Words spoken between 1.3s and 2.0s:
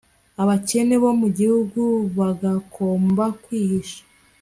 gihugu